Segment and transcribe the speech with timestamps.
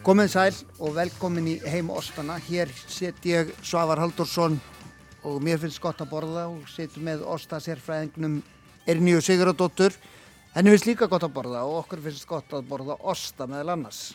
[0.00, 2.38] Komið sæl og velkomin í heim Óstana.
[2.40, 4.54] Hér set ég Svavar Haldursson
[5.28, 8.38] og mér finnst gott að borða og setum með Ósta sérfræðingnum
[8.88, 9.92] Erníu Siguradóttur.
[10.54, 14.14] Henni finnst líka gott að borða og okkur finnst gott að borða Ósta meðal annars.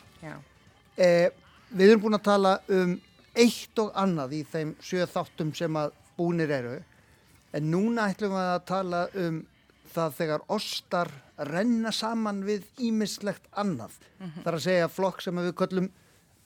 [0.98, 1.30] Eh,
[1.70, 2.98] við erum búin að tala um
[3.38, 6.80] eitt og annað í þeim sjö þáttum sem að búnir eru.
[7.54, 9.44] En núna ætlum við að tala um
[9.96, 11.12] það þegar ostar
[11.50, 13.96] renna saman við ímislegt annað.
[14.20, 14.44] Mm -hmm.
[14.44, 15.90] Það er að segja flokk sem við köllum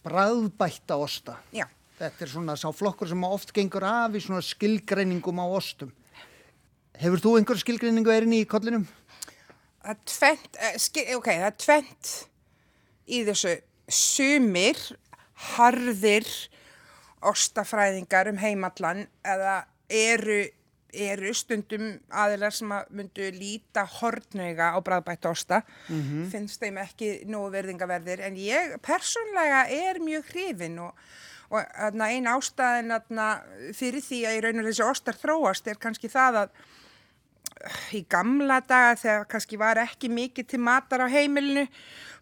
[0.03, 1.37] bræðbætta osta.
[1.51, 1.65] Já.
[1.99, 5.91] Þetta er svona sá flokkur sem oft gengur af í svona skilgreiningum á ostum.
[6.95, 8.87] Hefur þú einhver skilgreiningu erinni í kollinum?
[9.83, 12.13] Það er tvent, uh, ok, það er tvent
[13.07, 13.53] í þessu
[13.89, 14.79] sumir,
[15.55, 16.27] harðir
[17.25, 20.43] ostafræðingar um heimallan eða eru
[20.93, 26.29] eru stundum aðilar sem að myndu líta hortnöga á bræðbætt osta mm -hmm.
[26.31, 30.93] finnst þeim ekki nógu verðingaverðir en ég persónlega er mjög hrifin og,
[31.49, 33.41] og einn ástæðin atna,
[33.73, 36.49] fyrir því að í raun og þessi ostar þróast er kannski það að
[37.93, 41.67] í gamla daga þegar kannski var ekki mikið til matar á heimilinu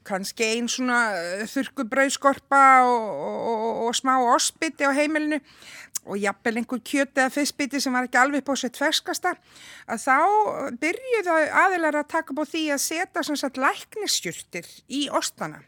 [0.07, 1.11] kannski einn svona
[1.51, 3.07] þurkubrauðskorpa og,
[3.51, 5.41] og, og smá osbytti á heimilinu
[6.07, 9.35] og jafnvel einhver kjöti eða fyrstbytti sem var ekki alveg på sér tverskasta
[9.87, 10.17] að þá
[10.81, 15.63] byrjuðu aðilar að taka búið því að setja svona satt læknistjurtir í ostana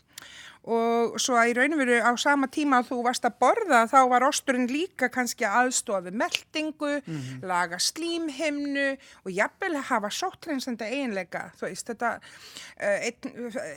[0.69, 3.79] og svo að í raun og veru á sama tíma að þú varst að borða
[3.89, 7.45] þá var osturinn líka kannski aðstofi meldingu, mm -hmm.
[7.47, 12.19] laga slímhimnu og jafnvel hafa sóttrensanda eiginleika þú veist þetta
[12.77, 13.25] eitt,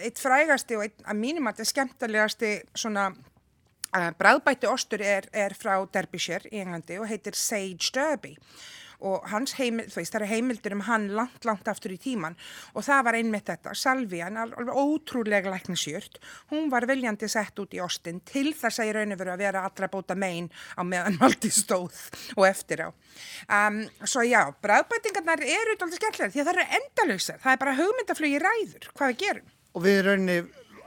[0.02, 3.12] eitt frægasti og eitt að mínum að þetta skemmtilegasti svona
[3.92, 8.38] Bræðbætti ostur er, er frá Derbyshire í Englandi og heitir Sage Derby.
[9.02, 9.24] Og
[9.58, 12.36] heimil, veist það eru heimildur um hann langt, langt aftur í tíman
[12.70, 16.20] og það var einmitt þetta, Salvían, alveg ótrúlega læknisjört,
[16.52, 19.42] hún var viljandi sett út í ostin til þess að ég raun og veru að
[19.42, 21.98] vera allra bóta megin á meðan malti stóð
[22.36, 22.88] og eftir á.
[23.50, 27.78] Um, svo já, bræðbætingarnar eru alltaf skemmtilega því að það eru endalösa, það er bara
[27.82, 28.90] hugmyndaflugi ræður.
[28.94, 29.54] Hvað við gerum.
[29.72, 30.42] Og við raunni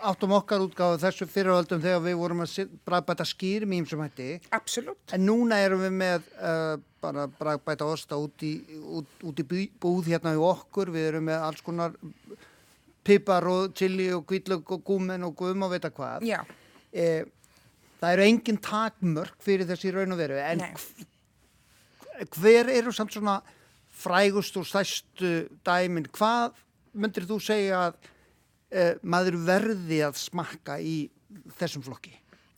[0.10, 4.28] áttum okkar útgáðu þessu fyriröldum þegar við vorum að bragbæta skýr mým sem hætti.
[4.56, 5.14] Absolutt.
[5.16, 10.12] En núna erum við með uh, bara bragbæta osta út í, út, út í búð
[10.14, 10.94] hérna í okkur.
[10.96, 11.98] Við erum með alls konar
[13.06, 16.26] pipar og chili og kvítlögg og gúmen og guðum og veit að hvað.
[16.26, 16.40] Já.
[16.96, 17.28] Eh,
[18.02, 20.40] það eru engin takmörk fyrir þessi raun og veru.
[20.42, 20.64] En
[22.38, 23.40] hver eru samt svona
[23.96, 26.10] frægust og stæstu dæmin?
[26.16, 26.58] Hvað
[26.96, 28.12] myndir þú segja að
[28.76, 30.98] uh, maður verði að smakka í
[31.60, 32.14] þessum flokki.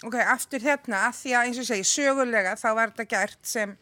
[0.05, 3.73] Ok, aftur hérna, að því að eins og segi, sögulega þá var þetta gert sem,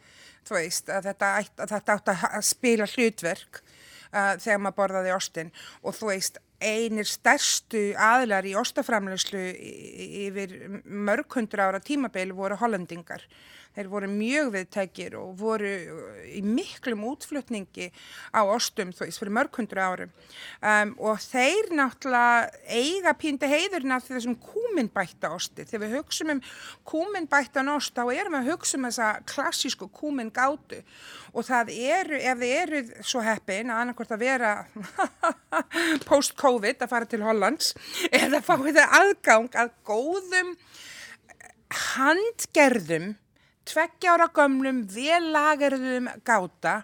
[0.48, 5.52] þú veist, að þetta, að þetta átt að spila hlutverk uh, þegar maður borðaði ostin
[5.84, 9.44] og þú veist, einir stærstu aðlar í ostaframlegslu
[10.28, 10.56] yfir
[10.86, 13.26] mörg hundra ára tímabeil voru hollendingar.
[13.76, 15.70] Þeir voru mjög viðtækir og voru
[16.32, 17.90] í miklum útflutningi
[18.32, 20.14] á ostum þú veist fyrir mörgundru árum.
[20.64, 25.68] Um, og þeir náttúrulega eiga pínda heiðurinn af þessum kúminbætta osti.
[25.68, 26.42] Þegar við hugsaum um
[26.88, 30.80] kúminbættan ost þá erum við að hugsa um þessa klassísku kúmingátu
[31.36, 34.54] og það eru, ef þið eru svo heppin að annarkort að vera
[36.08, 37.74] post-covid að fara til Hollands
[38.12, 40.52] eða fáið það aðgang að góðum
[41.96, 43.14] handgerðum
[43.66, 46.84] tveggjára gömlum velagerðum gáta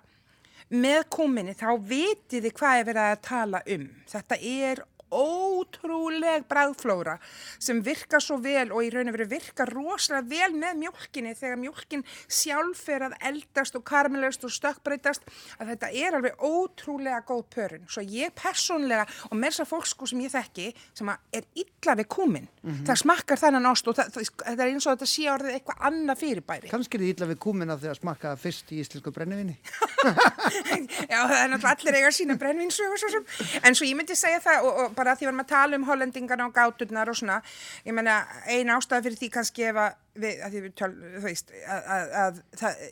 [0.72, 3.88] með kúminni þá vitiði hvað er verið að tala um.
[4.08, 7.18] Þetta er ótrúleg bræðflóra
[7.60, 11.62] sem virkar svo vel og í raun og veru virkar rosalega vel með mjölkinni þegar
[11.62, 15.28] mjölkin sjálf er að eldast og karmelast og stökkbreytast
[15.60, 17.88] að þetta er alveg ótrúlega góð pörun.
[17.92, 22.08] Svo ég personlega og með þessar fólk sko sem ég þekki sem er illa við
[22.08, 22.86] kúmin mm -hmm.
[22.88, 24.14] það smakkar þennan ást og það,
[24.46, 26.72] það er eins og þetta sé orðið eitthvað annað fyrirbæri.
[26.72, 29.58] Kannski er þið illa við kúmin af því að smakka fyrst í íslensku brennivinni.
[30.02, 33.20] Já það er náttúrulega allir eiga sína brennivinsögur
[33.62, 36.48] en svo ég myndi segja það og, og bara því að að tala um hollendingarna
[36.50, 37.42] og gáturnar og svona,
[37.86, 40.92] ég menna eina ástæða fyrir því kannski ef að við, að við töl,
[41.24, 42.84] veist, að, að, að það,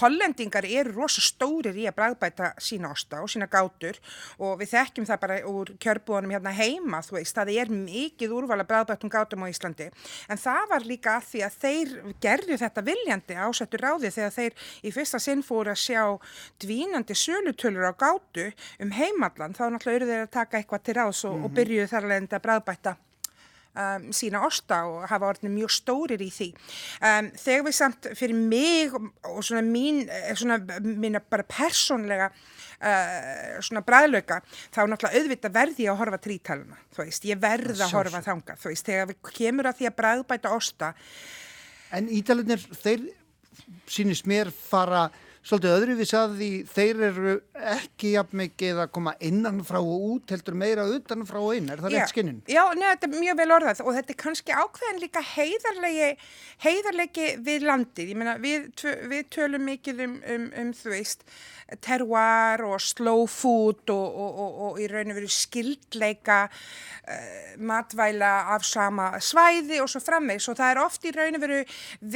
[0.00, 3.98] hollendingar eru rosa stórir í að bræðbæta sína osta og sína gátur
[4.38, 8.66] og við þekkjum það bara úr kjörbúanum hérna heima, þú veist, það er mikið úrvala
[8.68, 9.90] bræðbætum gátum á Íslandi.
[10.30, 11.94] En það var líka að því að þeir
[12.24, 16.02] gerðu þetta viljandi ásettur ráði þegar þeir í fyrsta sinn fóru að sjá
[16.62, 18.50] dvínandi sölutölur á gátu
[18.82, 21.44] um heimallan, þá náttúrulega eru þeir að taka eitthvað til ráðs og, mm -hmm.
[21.44, 22.96] og byrjuðu þar alveg enda bræðbæta
[23.76, 26.48] um, sína osta og hafa orðin mjög stórir í því.
[27.00, 33.58] Um, þegar við samt fyrir mig og svona mín, eh, svona mína bara persónlega uh,
[33.64, 34.40] svona bræðlauka,
[34.74, 38.58] þá náttúrulega auðvitað verði ég að horfa trítaluna, þú veist, ég verði að horfa þanga,
[38.62, 40.92] þú veist, þegar við kemur að því að bræðbæta osta.
[41.96, 43.06] En ítalinir, þeir
[43.90, 45.06] sínist mér fara
[45.46, 47.34] svolítið öðruvís að því þeir eru
[47.76, 51.70] ekki jafn mikið að koma innan frá og út, heldur meira utan frá og inn,
[51.70, 52.40] er það rétt skinninn?
[52.50, 56.08] Já, neða, þetta er mjög vel orðað og þetta er kannski ákveðin líka heiðarlegi,
[56.66, 58.66] heiðarlegi við landið, ég meina við,
[59.12, 61.22] við tölum mikið um, um, um þú veist,
[61.82, 68.32] terroir og slow food og, og, og, og í raun og veru skildleika uh, matvæla
[68.54, 71.62] af sama svæði og svo framvegs og það er oft í raun og veru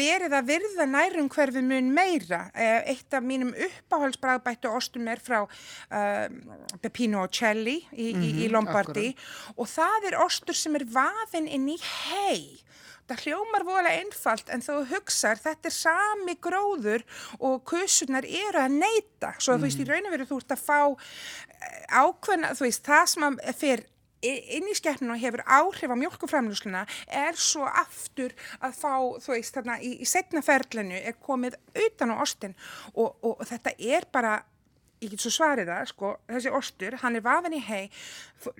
[0.00, 2.44] verið að virða nærum hverfið mun meira.
[2.54, 6.26] Uh, eitt af mínum uppáhaldsbræðbættu ostum er frá uh,
[6.80, 9.56] Pepino Celli í, mm -hmm, í, mhm, Lombardi akkurat.
[9.56, 12.60] og það er ostur sem er vafinn inn í hei
[13.10, 17.04] það hljómar voðalega einfalt en þú hugsaður þetta er sami gróður
[17.38, 19.58] og kusunar eru að neyta svo mm.
[19.58, 19.90] þú veist í mhm.
[19.90, 23.86] raun og veru þú ert að fá eh, ákveðna, þú veist það sem að fyrir
[24.22, 29.54] inn í skeppninu og hefur áhrif á mjölkuframljósluna er svo aftur að fá, þú veist,
[29.56, 31.56] þarna í, í setnaferlinu er komið
[31.86, 32.56] utan á ostin
[32.94, 34.38] og, og, og þetta er bara
[35.00, 37.86] ég get svo svarið það, sko, þessi ostur, hann er vafin í hei,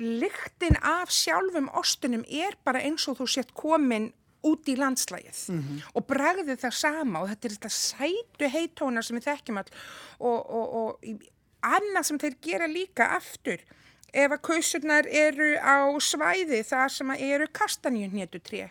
[0.00, 4.08] lyktin af sjálfum ostunum er bara eins og þú sett komin
[4.48, 5.82] út í landslægið mm -hmm.
[5.94, 9.70] og bregði það sama og þetta er þetta sætu heitónar sem við þekkjum all
[10.18, 10.98] og, og, og
[11.60, 13.60] annað sem þeir gera líka aftur
[14.12, 18.68] ef að kausurnar eru á svæði þar sem eru kastanjunnétu tré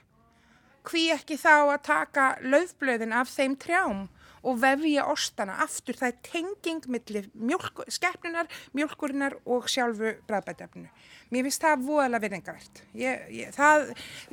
[0.90, 4.08] hví ekki þá að taka löfblöðin af þeim trjám
[4.40, 5.98] og vefja ostana aftur?
[6.00, 10.88] Það er tenging millir mjölk, skeppnunar, mjölkurinnar og sjálfu bræðbætefnu
[11.30, 12.84] mér finnst það voðalega verðingavert
[13.56, 13.92] það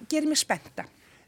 [0.09, 0.87] gerir mér spenta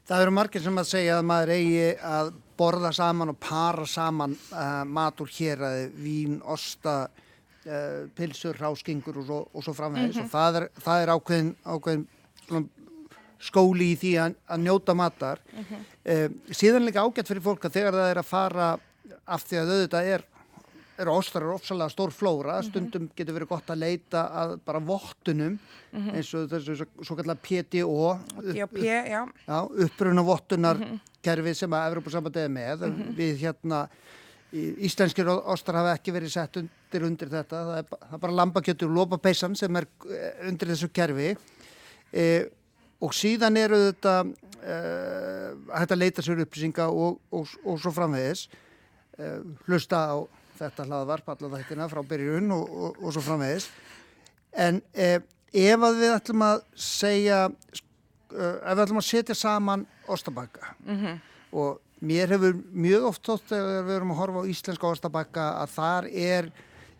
[0.09, 4.31] Það eru margir sem að segja að maður eigi að borða saman og para saman
[4.49, 7.11] uh, matur hér að vín, osta,
[7.69, 10.25] uh, pilsur, ráskingur og svo, og svo framvegis mm -hmm.
[10.25, 12.07] og það er, það er ákveðin, ákveðin
[13.39, 15.39] skóli í því að, að njóta matar.
[15.53, 15.81] Mm -hmm.
[16.11, 18.79] uh, síðan líka ágætt fyrir fólk að þegar það er að fara
[19.25, 20.23] af því að auðvitað er
[20.99, 22.69] eru ostar er ofsalega stór flóra mm -hmm.
[22.69, 25.59] stundum getur verið gott að leita að bara vottunum
[25.91, 26.15] mm -hmm.
[26.15, 31.53] eins og þessu svo kallar DOP, já, já uppruna vottunar mm -hmm.
[31.53, 33.15] sem að Evropasambandið er með mhm.
[33.15, 33.87] við hérna
[34.51, 38.89] íslenskir ostar hafa ekki verið sett undir undir þetta, það er, það er bara lambakjötur
[38.89, 41.35] og lópapeisan sem er eh, undir þessu kerfi.
[42.13, 42.25] E,
[42.99, 44.77] og síðan eru þetta e,
[45.69, 48.47] að þetta leita sér upplýsinga og, og, og svo framvegis.
[49.15, 49.29] E,
[49.67, 50.17] hlusta á
[50.59, 53.69] þetta hlaðvarp allar þættina frá byrjun og, og, og svo framvegis.
[54.57, 55.19] En eh,
[55.53, 60.97] ef að við ætlum að segja uh, ef við ætlum að setja saman ostabakka mm
[60.97, 61.19] -hmm.
[61.51, 65.73] og mér hefur mjög oft þótt þegar við erum að horfa á íslenska ostabakka að
[65.75, 66.51] þar er,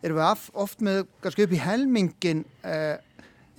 [0.02, 2.96] erum við oft með kannski upp í helmingin eh,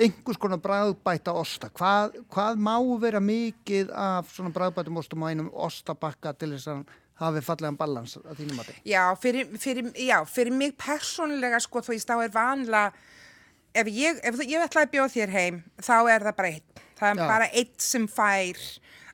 [0.02, 5.52] einhvers konar bræðbæta osta hvað, hvað má vera mikið af svona bræðbætum ostum á einum
[5.54, 6.84] ostabakka til þess að
[7.22, 8.78] hafi fallega balans að þínum að þið?
[8.90, 12.86] Já, fyrir, fyrir, já, fyrir mig persónulega sko þú veist, þá er vanla
[13.78, 17.12] ef ég, ef ég ætlaði að bjóða þér heim þá er það bara eitt það
[17.12, 17.28] er já.
[17.34, 18.64] bara eitt sem fær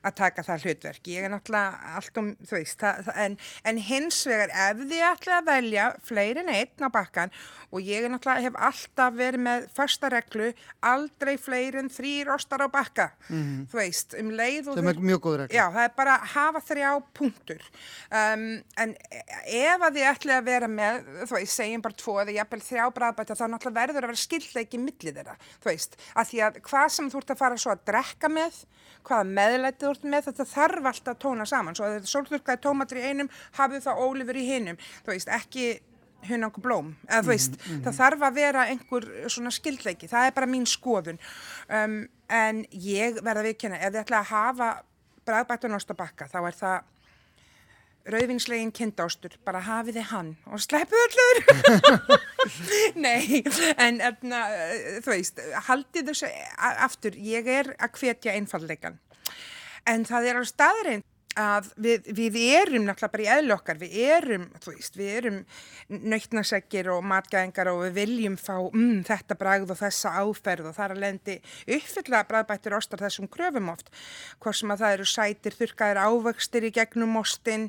[0.02, 1.10] að taka það hlutverk.
[1.12, 5.38] Ég er náttúrulega allt um, þú veist, það, en, en hins vegar ef þið ætla
[5.40, 7.34] að velja fleiri en einn á bakkan
[7.68, 10.48] og ég er náttúrulega, hef alltaf verið með första reglu,
[10.88, 13.66] aldrei fleiri en þrýr ostar á bakka, mm -hmm.
[13.68, 14.78] þú veist, um leið og...
[14.78, 15.56] Það er mjög góð reglu.
[15.58, 17.62] Já, það er bara að hafa þrjá punktur.
[18.08, 18.46] Um,
[18.76, 18.96] en
[19.44, 22.84] ef að þið ætla að vera með, þú veist, segjum bara tvo eða jafnvel þrjá
[22.96, 26.88] bræðbæta, þá náttúrulega verður að vera skildleiki millið þeirra, þú veist, að því að hvað
[26.88, 28.64] sem þú ert að fara svo að drekka með,
[29.04, 32.62] hvaða meðlætið þú ert með, þetta þarf alltaf að tóna saman, svo að þetta sólþurkaði
[32.64, 35.68] tómatur í einum, hafið það ólifur í hinnum, þú veist, ekki
[36.28, 37.82] hunang blóm, eða þú veist, mm -hmm.
[37.84, 41.18] það þarf að vera einhver svona skildleiki, það er bara mín skoðun,
[41.70, 44.70] um, en ég verða að viðkjöna, ef þið ætla að hafa
[45.24, 46.78] bræðbætun ást að bakka, þá er það
[48.08, 51.40] rauðvinslegin kindástur, bara hafið þið hann og sleppu öllur
[53.06, 53.44] nei,
[53.76, 54.46] en etna,
[55.04, 58.98] þú veist, haldið þessu aftur, ég er að hvetja einfalleikan
[59.88, 61.06] en það er á staðrein
[61.38, 65.36] að við, við erum náttúrulega bara í eðlu okkar, við erum, þú veist, við erum
[66.12, 70.96] nöytnaseggir og matgæðingar og við viljum fá mm, þetta bragð og þessa áferð og þar
[70.96, 71.38] að lendi
[71.76, 73.92] uppfylla bræðbættir ostar þessum kröfum oft,
[74.42, 77.68] hvort sem að það eru sætir, þurkaðir ávöxtir í gegnum ostin,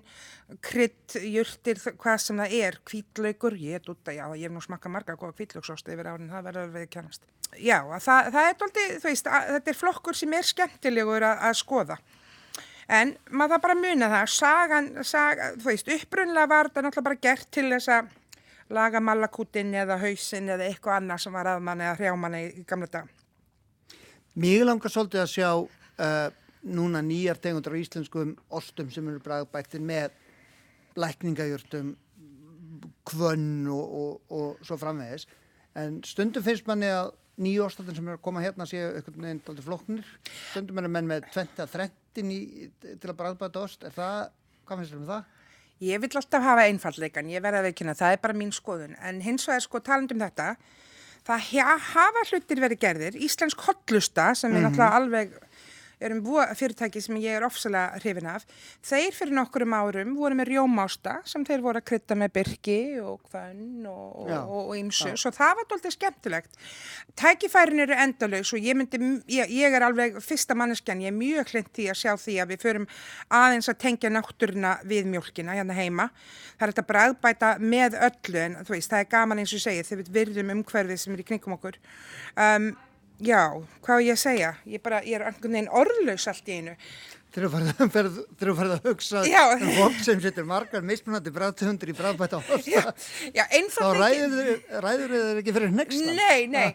[0.65, 4.65] krydd, júrtir, hvað sem það er, kvítlaugur, ég er út að já, ég hef nú
[4.65, 7.29] smakað marga góða kvítlaugsósti yfir árin, það verður við kjænast.
[7.57, 11.25] Já, að það, það er doldið, þú veist, að, þetta er flokkur sem er skemmtilegur
[11.25, 11.99] að, að skoða.
[12.89, 17.21] En maður það bara muna það, sagan, saga, þú veist, upprunlega var þetta náttúrulega bara
[17.27, 18.15] gert til þess að
[18.73, 23.13] laga malakútin eða hausin eða eitthvað annað sem var aðmann eða hrjámann í, gamla dag.
[24.39, 26.27] Mér langar svolítið að sjá uh,
[26.69, 30.13] núna nýjar tegundur á íslenskum ostum sem eru bræðbættir með
[30.99, 31.93] lækningajurtum,
[33.09, 35.27] kvönn og, og, og svo framvegis.
[35.77, 39.41] En stundum finnst manni að nýju ostatin sem eru að koma hérna séu einhvern veginn
[39.45, 40.13] alltaf floknir.
[40.51, 43.85] Stundum eru menn með 20-30 til að bræðbæta ost.
[43.87, 44.31] Er það,
[44.67, 45.35] hvað finnst þér um það?
[45.89, 48.97] Ég vil alltaf hafa einfallleikan, ég verða að veikina, það er bara mín skoðun.
[48.99, 50.49] En hins vegar sko talandum þetta,
[51.29, 55.37] það hafa hlutir verið gerðir, Íslensk hotlusta sem er náttúrulega alveg
[55.99, 56.21] erum
[56.55, 58.45] fyrirtæki sem ég er ofsalega hrifin af.
[58.85, 63.19] Þeir fyrir nokkurum árum voru með rjómásta sem þeir voru að krytta með byrki og
[63.31, 65.11] hvönn og ymsu.
[65.19, 66.59] Svo það var doldið skemmtilegt.
[67.19, 69.01] Tækifærin eru endalauðs og ég myndi,
[69.35, 72.53] ég, ég er alveg fyrsta manneskjan, ég er mjög hlint í að sjá því að
[72.53, 72.89] við förum
[73.41, 76.09] aðeins að tengja náttúruna við mjölkina hérna heima.
[76.57, 79.89] Það er þetta bræðbæta með öllu en þú veist, það er gaman eins og segið
[79.89, 81.79] þegar við virðum umhverfið sem er í kringum okkur.
[82.39, 82.71] Um,
[83.19, 83.51] Já,
[83.83, 84.49] hvað ég að segja?
[84.63, 85.25] Ég, bara, ég er
[85.75, 86.75] orðlaus allt í einu.
[87.29, 88.07] Þegar
[88.39, 89.41] þú farið að hugsa já.
[89.53, 92.93] um fólk sem setur margar mismunandi bræðtöfundur í bræðbæta ásta,
[93.69, 93.83] þá
[94.81, 96.15] ræður þau ekki fyrir nexta.
[96.17, 96.73] Nei, nei,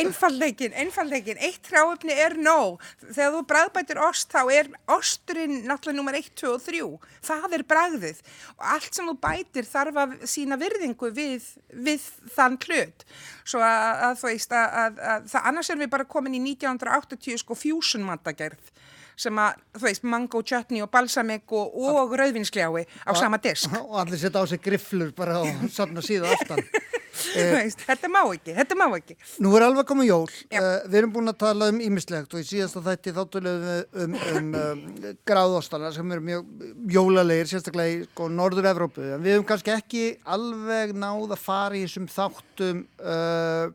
[0.00, 2.82] einfallleikin, einfallleikin, eitt hráöfni er nóg.
[3.04, 6.82] Þegar þú bræðbætir ost, þá er osturinn náttúrulega nummer 1, 2 og 3.
[7.30, 8.22] Það er bræðið
[8.56, 13.06] og allt sem þú bætir þarf að sína virðingu við, við þann hlut.
[13.46, 16.42] Svo að, að þú veist að, að, að það annars er við bara komin í
[16.50, 18.73] 1980 sko fjúsunmandagerð
[19.16, 23.72] sem að, þú veist, mango chutney og balsamik og, og rauðvinskljái á og, sama disk.
[23.84, 26.62] Og allir setja á sig grifflur bara og safna síðu aftan.
[27.34, 29.16] veist, þetta má ekki, þetta má ekki.
[29.44, 30.24] Nú er alveg komið jól.
[30.50, 34.16] Uh, við erum búin að tala um ímislegt og í síðasta þætti þáttulegum við um,
[34.32, 36.66] um, um gráðostana sem eru mjög
[36.96, 39.06] jólalegir, sérstaklega í sko, Norður-Evrópu.
[39.16, 40.04] En við hefum kannski ekki
[40.36, 43.66] alveg náð að fara í þessum þáttum uh,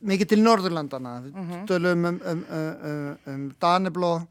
[0.00, 1.66] mikið til Norðurlandana mm -hmm.
[1.66, 4.26] tölum um, um, um, um Danebló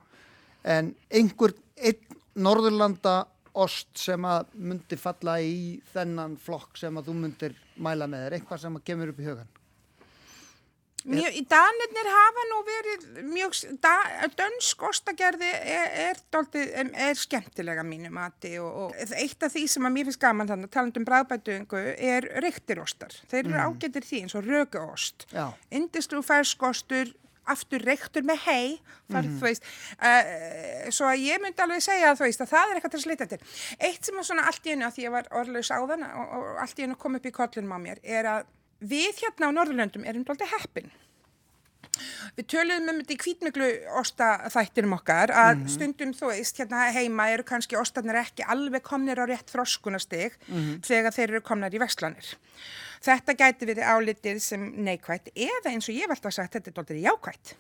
[0.64, 2.04] en einhver einn
[2.36, 8.26] Norðurlanda ost sem að myndi falla í þennan flokk sem að þú myndir mæla með
[8.26, 9.57] þér, eitthvað sem að kemur upp í hugan
[11.08, 13.94] Mjög, Danirnir hafa nú verið mjög, da,
[14.36, 19.88] dönsk ostagerði er, er, er, er skemmtilega mínu mati og, og eitt af því sem
[19.88, 23.16] að mér finnst gaman þannig að tala um bræðbætuðingu er reyktirostar.
[23.32, 23.64] Þeir eru mm.
[23.70, 25.28] ágættir því eins og röguost,
[25.80, 27.16] indislu ferskostur,
[27.48, 28.76] aftur reyktur með hei,
[29.08, 29.40] þar, mm.
[29.40, 29.72] þú veist,
[30.04, 33.06] uh, svo að ég myndi alveg segja að, veist, að það er eitthvað til að
[33.06, 33.40] slita til.
[33.80, 36.08] Eitt sem var svona allt í einu að því að ég var orðlaus á þann
[36.10, 39.50] og, og allt í einu kom upp í kollunum á mér er að við hérna
[39.50, 40.90] á Norðurlöndum erum doldið heppin.
[42.38, 43.68] Við töluðum um þetta í kvítmiklu
[43.98, 45.72] ostaþættinum okkar að mm -hmm.
[45.74, 50.58] stundum þú veist hérna heima eru kannski ostarnir ekki alveg komnir á rétt froskunastig mm
[50.58, 50.82] -hmm.
[50.86, 52.38] þegar þeir eru komnar í vestlanir.
[53.02, 56.74] Þetta gæti verið álitið sem neikvægt eða eins og ég velt að sagt þetta er
[56.74, 57.56] doldið jákvægt.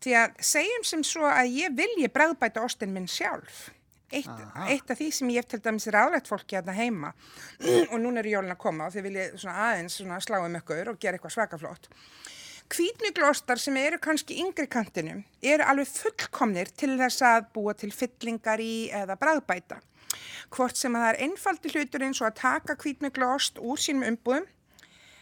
[0.00, 3.70] Því að segjum sem svo að ég vilji bregðbæta ostin minn sjálf
[4.08, 4.28] Eitt,
[4.64, 7.10] eitt af því sem ég hef til dæmis ráðlegt fólki hérna heima
[7.92, 10.92] og núna eru jólun að koma og þið viljið svona aðeins svona slá um ykkur
[10.94, 11.90] og gera eitthvað svakaflott.
[12.72, 15.18] Kvítnuglóstar sem eru kannski yngri kantinu
[15.52, 19.80] eru alveg fullkomnir til þess að búa til fyllingar í eða bræðbæta.
[20.56, 24.48] Hvort sem að það er einfaldi hlutur eins og að taka kvítnuglóst úr sínum umbúðum,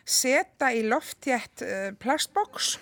[0.07, 2.77] setja í lofthjætt uh, plastboks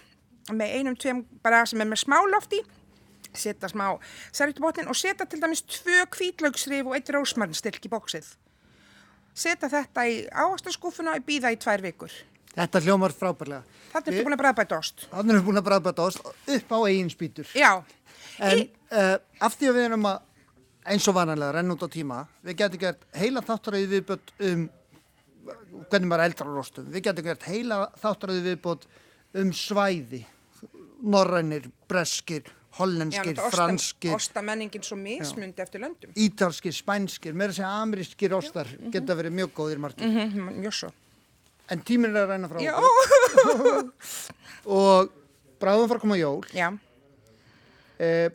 [0.52, 2.60] með einum tveim bara sem er með smá loft í
[3.38, 3.86] setja smá
[4.32, 8.28] servítubotnin og setja til dæmis tvö kvítlaugsrif og eitt rósmarnstilk í bóksið.
[9.34, 12.12] Setja þetta í áhastaskúfuna og býða í tvær vikur.
[12.54, 13.64] Þetta hljómar frábærlega.
[13.94, 15.08] Þannig er þú búin að bræðbæta ost.
[15.10, 17.50] Þannig er þú búin að bræðbæta ost upp á eigin spýtur.
[17.58, 17.72] Já.
[18.38, 18.68] En í...
[18.94, 20.30] uh, af því að við erum að
[20.94, 24.66] eins og vananlega renn út á tíma, við getum gert heila þáttaröði viðbött um
[25.90, 26.90] hvernig maður eldrar á rostum.
[26.92, 28.86] Við getum gert heila þáttaröði viðbött
[29.40, 30.22] um svæði,
[31.02, 32.46] norrænir, breskir
[32.78, 34.14] hollenskir, Já, franskir.
[34.14, 36.10] ostamenningin svo mismundi eftir löndum.
[36.18, 38.92] Ítalskir, spænskir, meira segja amerískir ostar Já, mm -hmm.
[38.92, 40.06] geta verið mjög góðir margir.
[40.06, 40.90] Mm -hmm, mjög svo.
[41.70, 42.58] En tíminn er að ræna frá
[44.78, 45.10] og
[45.60, 46.44] bráðum fara að koma jól.
[47.98, 48.30] E,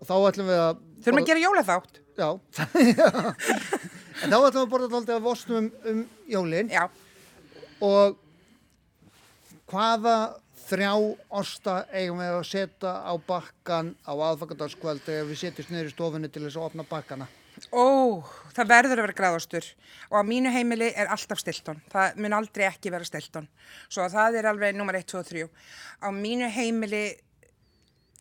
[0.00, 2.00] og þá ætlum við að þurfum að gera jólaþátt.
[2.16, 2.38] Já,
[4.22, 6.70] en þá ætlum við að borða alltaf vostum um, um jólin.
[6.70, 6.88] Já.
[7.80, 8.16] og
[9.70, 10.36] hvaða
[10.68, 10.92] þrjá
[11.40, 16.30] osta eigum við að setja á bakkan á aðfakardagskvöld eða við setjum niður í stofunni
[16.32, 17.30] til þess að opna bakkana
[17.70, 18.22] Ó,
[18.54, 19.66] það verður að vera gráðastur
[20.10, 21.80] og á mínu heimili er alltaf stiltón.
[21.92, 23.46] Það mun aldrei ekki vera stiltón.
[23.88, 25.44] Svo það er alveg nummer 1, 2 og 3.
[26.02, 27.04] Á mínu heimili,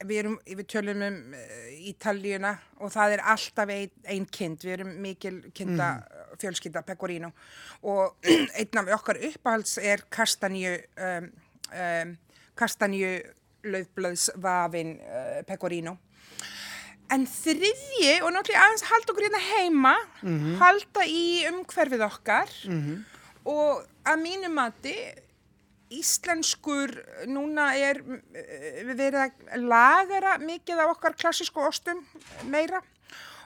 [0.03, 4.61] við, erum, við tölum um uh, Ítaljuna og það er alltaf ein, ein kind.
[4.61, 6.35] Við erum mikil kinda mm.
[6.43, 7.33] fjölskylda, pecorino.
[7.81, 10.77] Og einn af okkar uppáhalds er kastanju,
[11.09, 11.31] um,
[11.73, 12.13] um,
[12.59, 13.13] kastanju
[13.63, 15.97] löfblöðsvafin uh, pecorino.
[17.13, 19.91] En þriðji, og náttúrulega aðeins halda okkur hérna heima,
[20.61, 22.53] halda í umhverfið okkar.
[23.45, 24.95] Og að mínu mati,
[25.93, 26.95] íslenskur
[27.29, 28.17] núna er uh,
[28.87, 32.01] við verið að lagara mikið af okkar klassísku ostum
[32.49, 32.81] meira.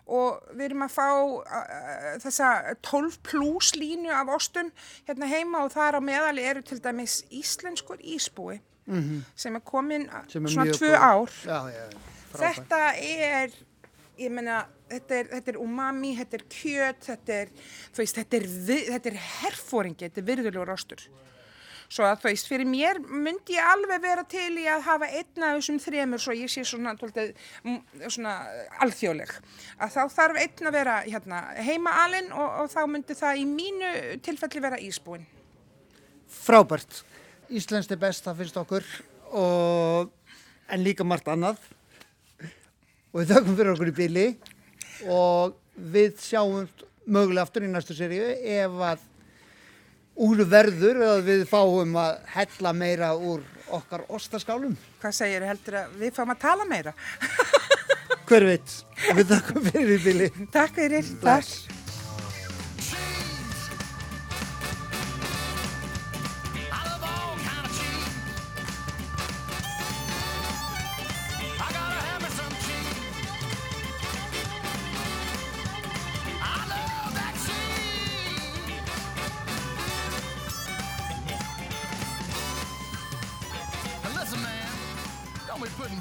[0.07, 2.53] Og við erum að fá uh, þessa
[2.87, 4.71] 12 plus línu af ostum
[5.09, 8.61] hérna heima og þar á meðali eru til dæmis íslenskur ísbúi
[9.36, 11.06] sem er komin Sem er svona tvö góð.
[11.12, 11.38] ár.
[11.44, 11.86] Já, já.
[12.38, 13.53] Þetta er,
[14.20, 17.53] ég meina, þetta er, þetta er umami, þetta er kjöt, þetta er,
[17.98, 21.08] veist, þetta er, er herfóringi, þetta er virðulegur rostur.
[21.88, 25.46] Svo að þú veist, fyrir mér myndi ég alveg vera til í að hafa einn
[25.48, 27.29] af þessum þremur svo ég sé svona, tóltið,
[28.12, 28.34] svona
[28.84, 29.32] alþjóðleg.
[29.79, 33.46] Að þá þarf einn að vera hérna, heima alinn og, og þá myndi það í
[33.48, 33.94] mínu
[34.27, 35.24] tilfelli vera ísbúin.
[36.27, 37.06] Frábært.
[37.47, 38.87] Íslenskt er best, það finnst okkur
[39.39, 40.09] og,
[40.67, 41.61] en líka margt annað
[43.13, 44.25] og við þökkum fyrir okkur í bíli
[45.07, 46.67] og við sjáum
[47.07, 49.05] mögulega aftur í næstu seríu ef að
[50.27, 53.45] úr verður eða við fáum að hella meira úr
[53.77, 54.75] okkar ostaskálum.
[54.99, 56.95] Hvað segir heldur að við fáum að tala meira?
[58.27, 58.77] Hver veit?
[59.15, 60.31] Við þökkum fyrir í bíli.
[60.51, 61.15] Takk fyrir.
[61.23, 61.76] Bless.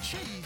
[0.07, 0.46] Cheese